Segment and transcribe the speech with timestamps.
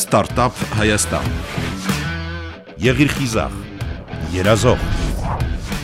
[0.00, 1.26] Ստարտափ Հայաստան։
[2.80, 3.56] Եղիր խիզախ,
[4.32, 4.84] երազող,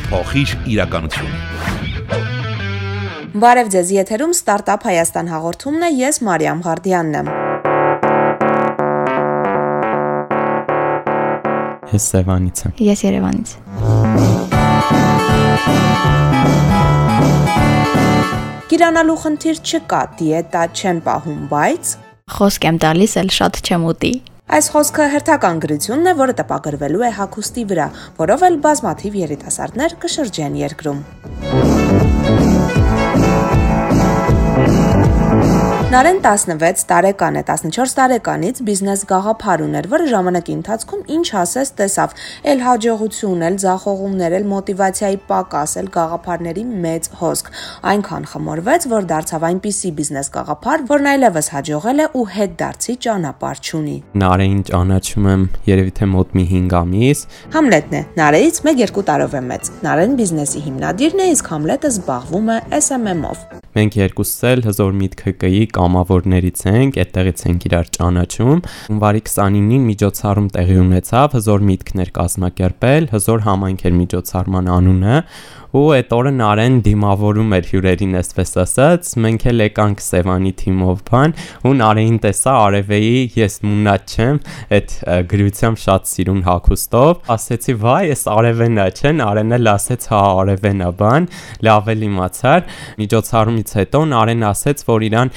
[0.07, 1.35] փոխիր իրականություն։
[3.43, 7.29] Բարև ձեզ, եթերում Ստարտափ Հայաստան հաղորդումն է, ես Մարիամ Ղարդյանն եմ։
[11.93, 13.49] Ես Սևանից եմ։ Ես Երևանից։
[18.73, 21.85] Գիրանալու խնդիր չկա, դիետա չեն պահում, բայց
[22.27, 24.11] Խոսք եմ տալիս, էլ շատ չեմ ուտի։
[24.57, 27.87] Այս խոսքը հերթական գրությունն է, որը տպագրվելու է հակոստի վրա,
[28.19, 31.01] որով էլ բազմաթիվ երիտասարդներ կշրջեն երկրում։
[35.87, 42.17] Նարեն 16 տարեկան է, 14 տարեկանից բիզնես գաղափար ուներ, որը ժամանակի ընթացքում ինչ ասես տեսավ,
[42.51, 47.51] էլ հաջողություն, էլ ձախողումներ, էլ մոտիվացիայի պակաս, էլ գաղափարների մեծ հոսք։
[47.93, 53.63] Այնքան խմորվեց, որ դարձավ այնպիսի բիզնես գաղափար, որն այլևս հաջողել է ու հետ դարձի ճանապարհ
[53.63, 57.23] չունի։ Նարեին ճանաչում եմ երևի թե մոտ մի 5 ամիս։
[57.55, 62.59] Համլետն է, Նարեից 1-2 տարով է մեծ։ Նարեն բիզնեսի հիմնադիրն է, իսկ Համլետը զբաղվում է
[62.83, 69.87] SMM-ով։ Մենք երկուսս էլ հզոր միտքը կայի կամավորներից ենք, այդտեղից ենք իրար ճանաչում։ Հունվարի 29-ին
[69.91, 75.21] միջոցառում տեղի ունեցավ, հզոր միտքներ կազմակերպել, հզոր համայնք էր միջոցառման անունը,
[75.77, 81.35] ու այդ օրը Նարեն դիմավորում էր հյուրերին, այսպես ասած, մենք էլ եկանք Սևանի թիմով բան,
[81.67, 84.41] ու Նարեին տեսա Արևեի, ես մունատ չեմ,
[84.79, 84.95] այդ
[85.33, 91.29] գրությամբ շատ սիրուն հակոստով, ասեցի, վայ, ես Արևենա չեն, Արեն էլ ասեց, հա, Արևենա բան,
[91.67, 92.67] լավ էլ իմացար։
[93.03, 95.35] Միջոցառումից հետո Նարեն ասեց, որ իրան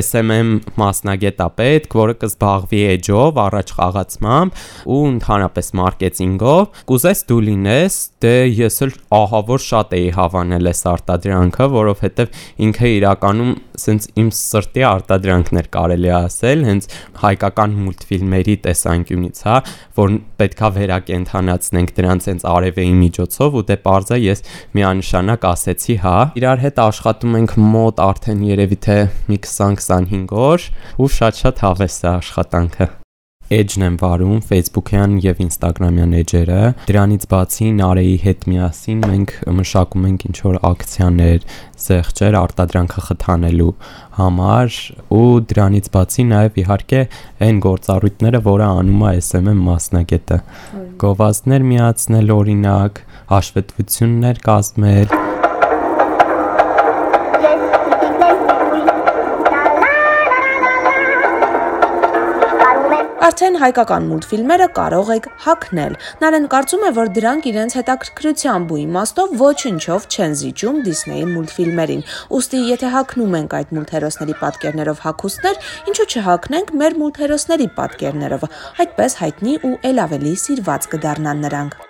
[0.00, 7.98] SMM մասնագետ է պետք, որը կզբաղվի edge-ով, առաջ խաղացմամբ ու ընդհանրապես մարքեթինգով։ Կուզես դու լինես,
[8.20, 14.28] դե ես էլ ահա որ շատ էի հավանել այս արտադրանքը, որովհետև ինքը իրականում սենց իմ
[14.36, 16.88] սրտի արտադրանքներ կարելի ասել, հենց
[17.20, 19.56] հայկական մուլտֆիլմերի տեսանկյունից, հա,
[20.00, 24.44] որ պետքա վերակենդանացնենք դրանց հենց արևեի միջոցով ու դե parza ես
[24.76, 28.98] միանշանակ ասեցի, հա, իրար հետ աշխատում ենք մոտ արդեն երևի թե
[29.30, 30.70] մի 20-25 օր
[31.00, 32.90] ու շատ-շատ հավես է աշխատանքը
[33.50, 40.26] edge-ն եմ վարում Facebook-յան եւ Instagram-յան edge-երը։ Դրանից բացի Նարեի հետ միասին մենք մշակում ենք
[40.28, 41.48] ինչ որ ակցիաներ,
[41.84, 43.72] զեղչեր արտադրանքը խթանելու
[44.20, 44.78] համար
[45.18, 47.02] ու դրանից բացի նաեւ իհարկե
[47.48, 50.38] այն գործառույթները, որը անում է SMM մասնագետը։
[51.02, 53.02] Գովազդներ միացնել օրինակ,
[53.34, 55.29] հաշվետվություններ կազմել
[63.30, 65.92] Արդեն հայկական մուլտֆիլմերը կարող եք հակնել։
[66.22, 72.02] Նարեն կարծում է, որ դրանք իրենց հետաքրքրությամբ ու իմաստով ոչնչով չեն զիջում Դիսնեյի մուլտֆիլմերին։
[72.32, 75.60] Ոստի, եթե հակնում ենք այդ մուլտհերոսների պատկերներով հակոստներ,
[75.92, 78.48] ինչու չհակնենք մեր մուլտհերոսների պատկերներով։
[78.86, 81.89] Այդպես հայտնի ու ել ավելի սիրված կդառնան նրանք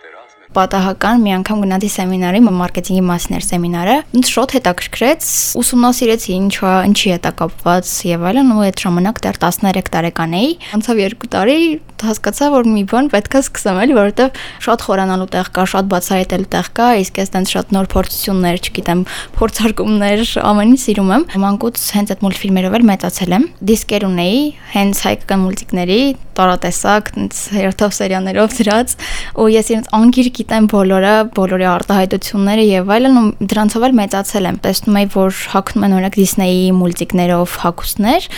[0.57, 5.29] պատահական մի անգամ գնացի սեմինարի, մարքեթինգի մասն էր սեմինարը։ Ինձ շատ հետաքրքրեց,
[5.61, 10.51] ուսումնասիրեցի ինչա, ինչի է կապված եւ այլն, ու այդ ժամանակ դեռ 13 տարեկան էի։
[10.81, 11.61] Անցավ 2 տարի,
[12.09, 16.71] հասկացա, որ մի բան պետքա սկսեմ էլի, որովհետեւ շատ խորանալու տեղ կա, շատ բացահայտելու տեղ
[16.81, 19.05] կա, իսկ ես տենց շատ նոր փորձություններ, չգիտեմ,
[19.41, 24.43] փորձարկումներ ամեն ինչ սիրում եմ։ Մանկուց հենց այդ մուլտֆիլմերով էլ մեծացել եմ։ Դիսկեր ունեի,
[24.75, 26.01] հենց հայկական մուլտիկների,
[26.41, 28.95] տարատեսակ, տենց հերթով սերիաներով դրած,
[29.41, 34.61] ու ես իրենց անգիր գիտեմ բոլորը, բոլորի արտահայտությունները եւ այլն ու դրանցով էլ մեծացել եմ։
[34.65, 38.29] Տեսնում եի, որ հակնում են օրինակ Disney-ի մուլտիկներով հակոստներ,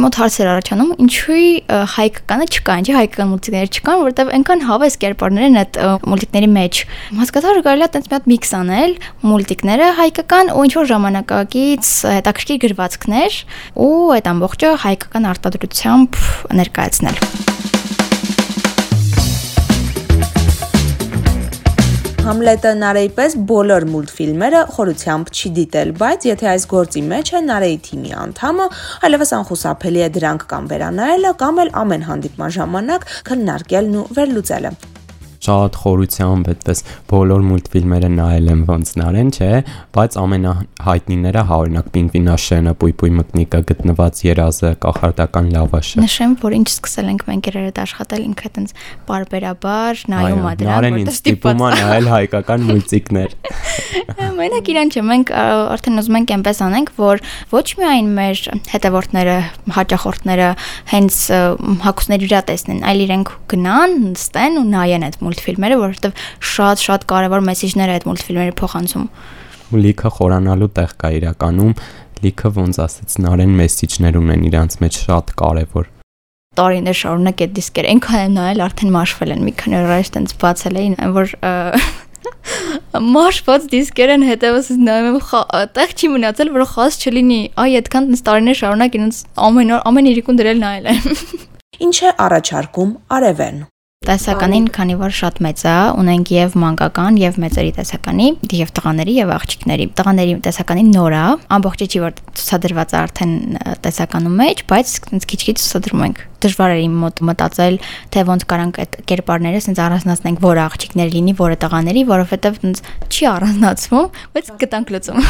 [0.00, 1.40] մոտ հարցեր առաջանում, ինչու
[1.96, 5.78] հայկականը չկա, ինչի հայկական մուլտիկներ չկան, որովհետեւ այնքան հավես կերպարներ են այդ
[6.10, 6.80] մուլտիկների մեջ։
[7.20, 8.94] Հասկացա, որ կարելի է տենց մի հատ միքս անել
[9.30, 13.42] մուլտիկները հայկական ու ինչ որ ժամանակակից հետաքրքիր գրվածքներ
[13.88, 16.24] ու այդ ամբողջը հայկական արտադրությամբ
[16.60, 17.79] ներկայացնել։
[22.20, 27.80] Համլետը Նարեի պես բոլոր մուլտֆիլմերը խորությամբ չի դիտել, բայց եթե այս գործի մեջ է Նարեի
[27.88, 28.68] թիմի անդամը,
[29.08, 34.76] այլևս անխուսափելի է դրանք կամ վերանայելը, կամ էլ ամեն հանդիպման ժամանակ քննարկելն ու վերլուծելը
[35.40, 39.50] շատ խորությամբ այդպես բոլոր մուլտֆիլմերը նայել եմ ոնց նարեն, չէ,
[39.96, 47.10] բայց ամենահայտնիները հա օրինակ Պինգվինաշենը, Պույպույ մկնիկը գտնված երազը, կախարդական լավաշը։ Նշեմ, որ ինչ սկսել
[47.10, 48.74] ենք մենք երերդ աշխատել ինքը այտենց
[49.10, 53.34] բարբերաբար նայում ա դրան, որտեղ ստիպում ա նայել հայկական մուլտիկներ։
[54.40, 59.36] Մենակ իրան չէ, մենք արդեն ուզում ենք այնպես անենք, որ ոչ միայն մեր հետևորդները,
[59.76, 60.48] հաճախորդները
[60.90, 61.18] հենց
[61.84, 67.90] հակուսների վրա տեսնեն, այլ իրենք գնան, նստեն ու նայեն այդ մուլտֆիլմերը, որովհետև շատ-շատ կարևոր մեսեջներ
[67.90, 69.06] է այդ մուլտֆիլմերի փոխանցում։
[69.70, 71.72] Ու լիքը խորանալու տեղ կա իրականում,
[72.20, 75.90] լիքը ոնց ասեց Նարեն մեսեջներ ունեն իրանց մեջ շատ կարևոր
[76.58, 80.32] տարիներ շարունակ այդ դիսկերը այնքան են նայել, արդեն մաշվել են։ Մի քանի օր այս տենց
[80.42, 81.34] բացել էին, որ
[83.14, 88.58] մաշված դիսկեր են հետևս նայում եմ տեղ չի մնացել որ խաս չլինի այ այդքան տարիներ
[88.60, 91.06] շարունակ ինձ ամեն օր ամեն իրիկուն դրել նայել եմ
[91.86, 93.60] Ինչ է առաջարկում Արևեն
[94.00, 99.32] Տեսականին, քանի որ շատ մեծ է, ունենք եւ մանկական եւ մեծերի տեսականի, եւ տղաների եւ
[99.34, 101.26] աղջիկների։ Տղաների տեսականին նոր է,
[101.58, 103.36] ամբողջը չի որ ցուցադրված արդեն
[103.84, 107.76] տեսականում մեջ, բայց քիչ-քիչ ցուցադրում ենք դժվար էր իմ մոտ մտածել,
[108.14, 113.28] թե ոնց կարանք այդ կերպարները ասենց առանձնացնենք, որը աղջիկներ լինի, որը տղաների, որովհետև ասենց չի
[113.30, 114.06] առանձնացվում,
[114.36, 115.20] բայց գտանք լուծում։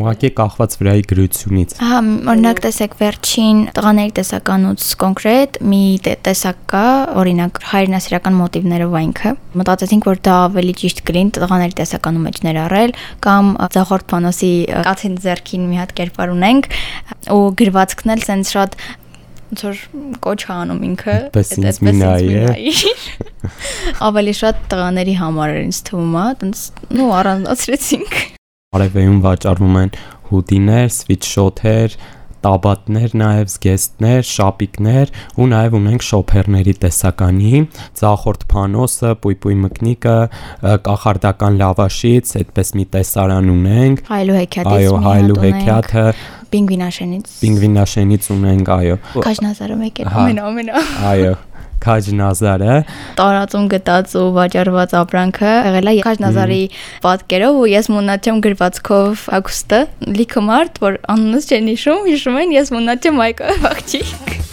[0.00, 2.00] Ուղղակի կախված վրայի գրությունից։ Հա,
[2.32, 5.82] օրինակ տեսեք վերջին տղաների տեսականուց կոնկրետ մի
[6.30, 6.86] տեսակ կա,
[7.20, 12.92] օրինակ հայրենասիրական մոտիվներով այնքը։ Մտածեցինք, որ դա ավելի ճիշտ կլինի տղաների տեսականու մեջ ներառել
[13.26, 14.52] կամ Զախորդ Փանոսի
[14.86, 16.68] կաթին ձերքին մի հատ կերպար ունենք
[17.34, 18.78] ու գրվածքն էլ սենց շատ
[19.50, 19.80] ոնց որ
[20.22, 22.84] կոչ անում ինքը այդպես մի նայի
[24.08, 26.62] ավելի շատ տղաների համար էր ինձ թվում է տենց
[27.00, 28.20] նո առանձնացրեցինք
[28.78, 29.90] արևեյում վաճառվում են
[30.30, 31.96] հուդիներ, սվիթշոթեր,
[32.44, 37.62] տաբատներ, նաև զգեստներ, շապիկներ ու նաև ունենք շոփերների տեսականի,
[38.00, 40.16] ցախորդ փանոսը, պույպույ մկնիկը,
[40.88, 46.06] կախարդական լավաշից, այդպես մի տեսարան ունենք։ Հայլու հեքիաթից այո, հայլու հեքիաթը
[46.50, 50.82] Պինգվինաշենից։ Պինգվինաշենից ունենք, այո։ Քաջնազարը մեկ է ամենա ամենա։
[51.12, 51.36] Այո
[51.84, 52.76] Քաջնազարը
[53.20, 56.60] տարածում գտած ու վաճառված ապրանքը եղել է Քաջնազարի
[57.06, 59.80] պատկերով ու ես մոնաչեմ գրվածքով ակուստը
[60.20, 64.49] լիքը մարդ որ անունս չեն հիշում հիշում են ես մոնաչեմ Մայկը աղջիկ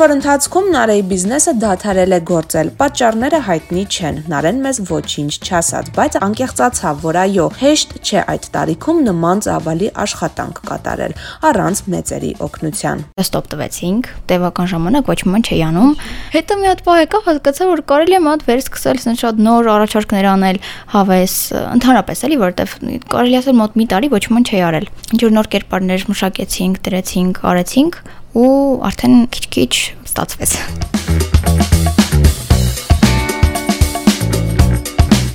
[0.00, 6.16] որ ընթացքում Նարեի բիզնեսը դադարել է գործել։ Պատճառները հայտնի չեն։ Նարեն մեզ ոչինչ չասաց, բայց
[6.24, 11.16] անկեղծացավ, որ այո, հեշտ չէ այդ տարիքում նման ծավալի աշխատանք կատարել
[11.50, 15.92] առանց մեծերի օգնության։ Ստոպ տվեցինք, տևական ժամանակ ոչ ոք չի անում։
[16.32, 20.30] Հետո մի հատ պահ եկավ, հասկացա, որ կարելի է մատ վերսկսել ասեն շատ նոր առաջարկներ
[20.30, 20.60] անել
[20.96, 21.34] հավես,
[21.76, 25.50] ընդհանրապես էլի, որովհետև կարելի ասել մոտ մի տարի ոչ ոք չի արել։ Ինչ որ նոր
[25.50, 28.00] կերպարներ մշակեցինք, դրեցինք, արեցինք,
[28.38, 28.50] ու
[28.86, 29.72] արդեն քիչ-քիչ
[30.06, 30.52] ստացվեց։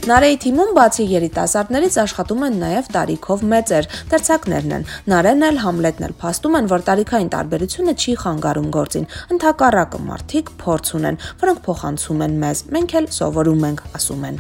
[0.06, 6.14] Նարեի թիմում բացի երիտասարդներից աշխատում են նաև տարիքով մեծեր, դերցակներն են։ Նարեն էլ Համլետն էլ
[6.22, 12.38] փաստում են, որ տարիքային տարբերությունը չի խանգարում գործին։ Ընթակառակը մարդիկ փորձ ունեն, որոնք փոխանցում են
[12.46, 14.38] մեզ։ Մենք էլ սովորում ենք, ասում են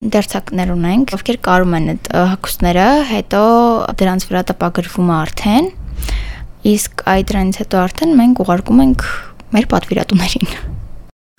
[0.00, 3.40] դերցակներ ունենք, ովքեր կարում են այդ հակոստները, հետո
[4.00, 5.66] դրանց վրա տպագրվում է արդեն
[6.60, 9.06] Իսկ այդ դրանից հետո արդեն մենք ուղարկում ենք
[9.56, 10.52] մեր պատվիրատուներին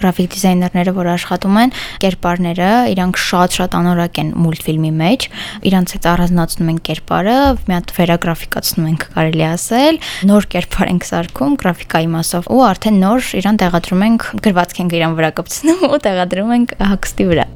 [0.01, 5.27] գրաֆիկ դիզայներները, որ աշխատում են, կերպարները, իրանք շատ-շատ անորակ են մուլտֆիլմի մեջ,
[5.69, 7.35] իրանց հետ առանձնացնում են կերպարը,
[7.68, 10.00] մի հատ վերագրաֆիկացնում ենք, կարելի ասել,
[10.31, 15.19] նոր կերպար ենք սարքում գրաֆիկայի մասով ու արդեն նոր իրան տեղադրում ենք, գրվածք ենք իրան
[15.21, 17.47] վրա կպցնում ու տեղադրում ենք հակստի վրա։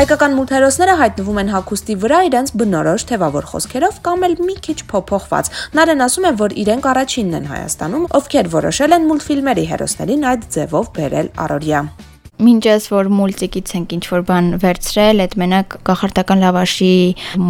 [0.00, 5.52] Հայկական մուլտհերոսները հայտնվում են հագուստի վրա իրենց բնորոշ թևավոր խոսքերով կամ էլ մի քիչ փոփոխված։
[5.76, 10.94] Նարեն ասում է, որ իրենք առաջինն են Հայաստանում, ովքեր որոշել են մուլտֆիլմերի հերոսներին այդ ձևով
[10.96, 11.82] բերել առօրյա
[12.40, 16.94] մինչես որ մուլտիկից ենք ինչ որ բան վերցրել, այդ մենակ կախարդական լավաշի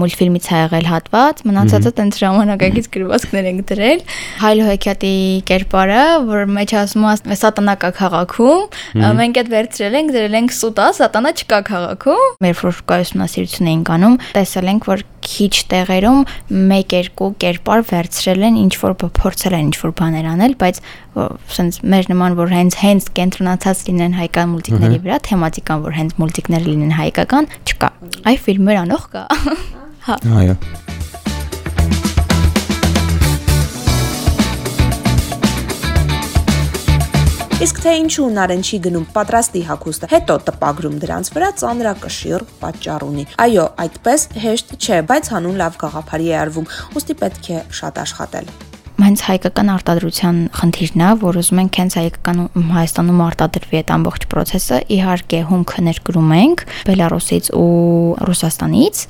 [0.01, 4.05] մուլտֆիլմից ա եղել հատված, մնացածը տենց ժամանակակից գրվածքներ ենք դրել։
[4.41, 5.15] Հայլո հեքիաթի
[5.51, 8.67] կերպարը, որ մեջ ասում է սատանա կա քաղաքում,
[9.21, 14.73] մենք այդ վերցրել ենք, դրել ենք սուտա, սատանա չկա քաղաքում։ Մեր ֆրոշկայությունասիրություն էինք անում, տեսել
[14.75, 16.21] ենք, որ քիչ տեղերում
[16.51, 20.83] 1-2 կերպար վերցրել են, ինչ որ փորձել են ինչ որ բաներ անել, բայց
[21.25, 26.71] ասենց մեր նման որ հենց հենց կենտրոնացած լինեն հայկական մուլտիկների վրա, թեմատիկան որ հենց մուլտիկներ
[26.71, 27.93] լինեն հայկական, չկա։
[28.31, 29.27] Այ ֆիլմեր անող կա։
[30.09, 30.90] Հա։ Այո։
[37.61, 43.25] Իսկ թե ինչու Նարեն չի գնում պատրաստի հագուստը, հետո տպագրում դրանց վրա ծանրակշիռ պատճառ ունի։
[43.45, 48.49] Այո, այդպես հեշտ չէ, բայց հանուն լավ գաղափարի է արվում, ուստի պետք է շատ աշխատել
[49.01, 52.41] հենց հայկական արտադրության խնդիրն է, որ ուզում ենք հենց հայկական
[52.71, 57.71] Հայաստանում արտադրվի այդ ամբողջ process-ը։ Իհարկե հումքը ներկրում ենք Բելարուսից ու
[58.29, 59.05] Ռուսաստանից,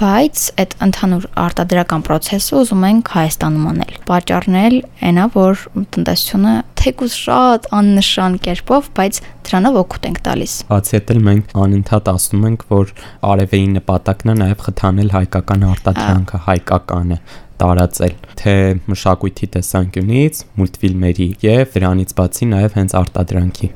[0.00, 4.76] բայց այդ ընդհանուր արտադրական process-ը ուզում ենք Հայաստանում անել։ Պատճառն էլ
[5.10, 5.64] այնա, որ
[5.96, 12.10] տնտեսությունը թեկուզ շատ աննշան կերպով, բայց դրանով օգուտ ենք տալիս։ Բացի այդ էլ մենք անընդհատ
[12.14, 12.94] ասում ենք, որ
[13.34, 17.20] արևեի նպատակն է նաև խթանել հայկական արտադրանքը, հայկականը
[17.60, 18.56] տարածել թե
[18.88, 23.72] մշակույթի տեսանկյունից, մուլտֆիլմերի եւ դրանից բացի նաև հենց արտադրանքի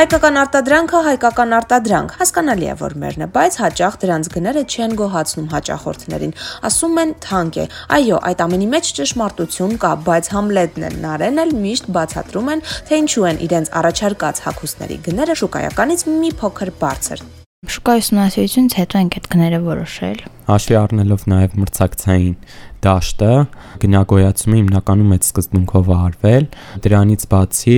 [0.00, 5.50] Հայկական արտադրանքը հայկական արտադրանք։ Հասկանալի է, որ մերն է, բայց հաճախ դրանց գները չեն գոհացնում
[5.52, 6.32] հաճախորդներին։
[6.70, 7.66] Ասում են թանկ է։
[7.98, 13.02] Այո, այդ ամենի մեջ ճշմարտություն կա, բայց Համլետն էլ Նարեն էլ միշտ բացատրում են, թե
[13.04, 17.24] ինչու են իրենց առաջարկած հագուստների գները շուկայականից մի փոքր բարձր։
[17.60, 22.36] Շուկայի ուսումնասիրությունից հետո ենք այդ գները որոշել։ Հաշվի առնելով նաև մրցակցային
[22.84, 23.30] դաշտը
[23.82, 26.46] գնագոյացումը հիմնականում այդ սկզբունքով արվել
[26.86, 27.76] դրանից բացի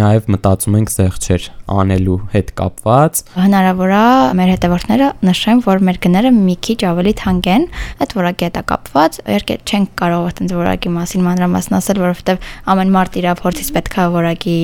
[0.00, 4.02] նաև մտածում ենք զեղչեր անելու հետ կապված հնարավոր է
[4.40, 7.66] մեր հետևորդները նշեն որ մեր գները մի քիչ ավելի թանկ են
[8.02, 12.92] այդ որակի հետ է կապված իհարկե չենք կարող այդպես որակի մասին մանրամասն ասել որովհետև ամեն
[12.96, 14.58] մարդ իր փորձից պետքա որակի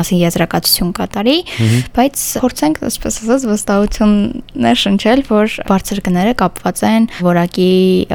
[0.00, 1.36] մասին եզրակացություն կատարի
[2.00, 7.70] բայց փորձենք այսպես ասած վստահություններ շնչել որ բարձր գները կապված են որակի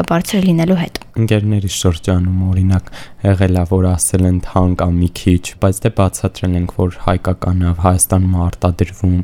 [0.10, 2.90] բարձր լինելու հետ ընկերների շրջանում օրինակ
[3.24, 8.36] եղել է որ ասել են թանկա մի քիչ, բայց դե բացատրել ենք որ հայկականը Հայաստանում
[8.46, 9.22] արտադրվում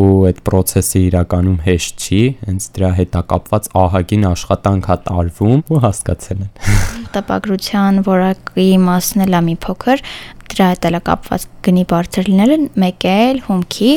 [0.00, 5.64] ու այդ process-ը իրականում հեշտ չի, հենց դրա հետ է կապված ահագին աշխատանք է տարվում
[5.66, 6.50] ու հասկացել են։
[7.16, 10.04] Տպագրության որակի մասն էլ է մի փոքր,
[10.52, 13.92] դրա հետ էլ է կապված գնի բարձր լինելը, մեկ էլ հումքի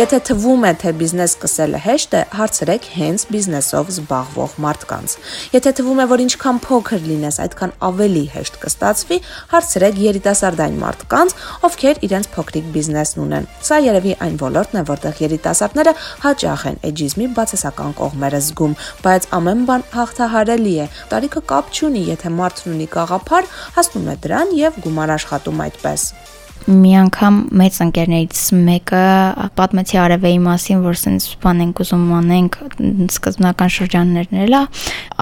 [0.00, 5.14] Եթե թվում է, թե բիզնես սկսելը հեշտ է, հարցրեք հենց բիզնեսով զբաղվող մարդկանց։
[5.54, 9.18] Եթե թվում է, որ ինչքան փոքր լինես, այդքան ավելի հեշտ կստացվի,
[9.52, 11.36] հարցրեք երիտասարդային մարդկանց,
[11.68, 17.30] ովքեր իրենց փոքրիկ բիզնեսն ունեն։ Սա երևի այն ոլորտն է, որտեղ երիտասարդները հաճախ են էջիզմի
[17.38, 18.76] բացասական կողմերը զգում,
[19.06, 24.54] բայց ամեն բան հաղթահարելի է։ Տարիքը կապ չունի, եթե մարդն ունի գաղափար, հասնում է դրան
[24.64, 26.10] եւ գումար աշխատում այդպես
[26.68, 29.02] մի անգամ մեծ ընկերներից մեկը
[29.56, 32.58] պատմեցի Արևեի մասին, որ սենց բան ենք ուզում անենք
[33.06, 34.60] սկզբնական շրջաններն էլա,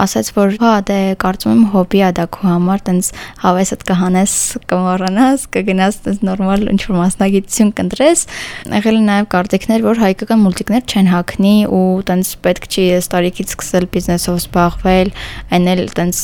[0.03, 3.11] ասաց որ հա դե կարծում եմ հոբի է դա քո համար, տենց
[3.45, 4.35] հավեսդ կհանես,
[4.73, 8.25] կմոռանաս, կգնաս տենց նորմալ ինչ որ մասնագիտություն կընտրես։
[8.79, 13.55] Եղել են նաև կարծիքներ, որ հայկական մուլտիկներ չեն հակնի ու տենց պետք չի այս տարիքից
[13.55, 15.13] սկսել բիզնեսով զբաղվել,
[15.55, 16.23] այն էլ տենց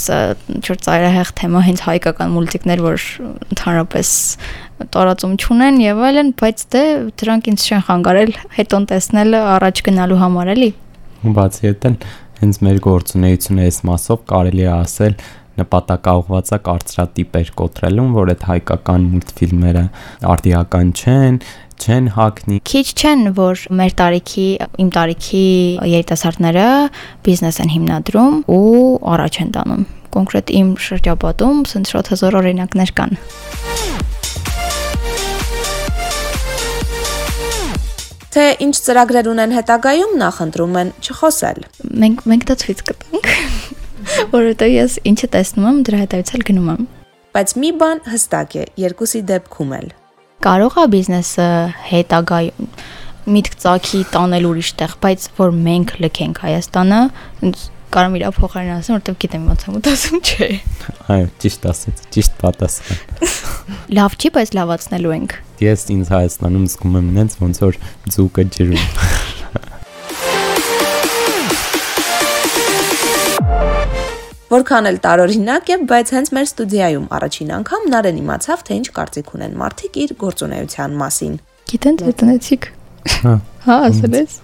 [0.58, 3.08] ինչ որ ծայրահեղ թեմա հենց հայկական մուլտիկներ, որ
[3.54, 4.14] ընդհանրապես
[4.94, 6.82] տարածում չունեն եւ այլն, բայց դե
[7.20, 10.70] դրանք ինձ չեն խանգարել հետոն տեսնել առաջ գնալու համար էլի։
[11.24, 11.88] Ու բացի այդ
[12.44, 15.14] հենց մեր գործունեությունը այս մասով կարելի է ասել
[15.54, 19.84] նպատակաուղված է կարծրատիպեր կոտրելուն, որ այդ հայկական մուլտֆիլմերը
[20.34, 21.38] արդիական չեն,
[21.78, 24.46] չեն հակնի։ Քիչ չեն, որ մեր տարիքի,
[24.84, 25.44] իմ տարիքի
[25.94, 26.66] երիտասարդները
[27.28, 28.74] բիզնես են հիմնադրում ու
[29.14, 33.16] առաջ են տանում։ Կոնկրետ իմ շրջապատում շատ հզոր օրինակներ կան։
[38.34, 41.60] թե ինչ ծրագրեր ունեն հետագայում, նախընտրում են չխոսել։
[42.02, 43.28] Մենք մենք դա ցույց կտանք,
[44.34, 46.82] որովհետեւ ես ինչը տեսնում եմ, դրա հետևից գնում եմ։
[47.34, 49.88] Բայց մի բան հստակ է, երկուսի դեպքում էլ։
[50.44, 51.48] Կարող է բիզնեսը
[51.94, 52.74] հետագայում
[53.24, 56.98] միտք ցակի տանել ուրիշ տեղ, բայց որ մենք լքենք Հայաստանը,
[57.94, 60.48] կարամ իրա փոխարեն ասեմ, որովհետև գիտեմ ոնց եմ ուտասում, չէ։
[61.14, 62.98] Այո, ճիշտ ասեց, ճիշտ պատասխան։
[63.98, 67.78] Լավ չի, բայց լավացնելու ենք։ Ես ինձ Հայաստանում զգում եմ նենց ոնց որ
[68.14, 68.84] ձուկը ջրում։
[74.54, 79.34] Որքան էլ տարօրինակ է, բայց հենց մեր ստուդիայում առաջին անգամ Նարեն իմացավ, թե ինչ կարծիք
[79.34, 81.36] ունեն մարդիկ իր գործունեության մասին։
[81.74, 82.72] Գիտեն, թե տնեցիք։
[83.24, 84.43] Հա։ Հա, ասել ես։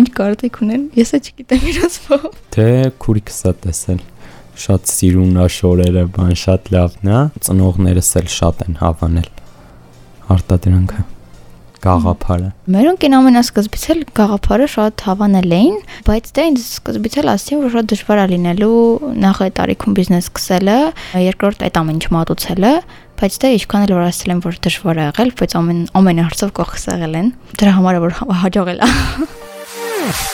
[0.00, 2.26] Ինչ կարծիք ունեն։ Ես էլ չգիտեմ իրաց փոխ։
[2.56, 2.66] Թե
[3.04, 4.02] քուրիկս է տեսել
[4.60, 9.32] շատ սիրուն է շորերը, բան շատ լավն է։ Ծնողներս էլ շատ են հավանել
[10.30, 11.06] արտադրանքը
[11.80, 17.74] գաղափարը։ Մերոնքին ամենասկզբից էլ գաղափարը շատ հավանել էին, բայց դե ինձ սկզբից էլ ասեցին, որ
[17.76, 18.80] շատ դժվար է լինելու
[19.24, 20.78] նախ այդ տարիքում բիզնես սկսելը,
[21.24, 22.72] երկրորդ այդ ամեն ինչ մատուցելը,
[23.20, 26.56] բայց դե ինչքան էլ որ ասել են, որ դժվար է եղել, բայց ամեն ամեն հարցով
[26.60, 28.90] կողքս եղել են։ Դրա համար է որ հաջողել է։
[30.10, 30.30] We'll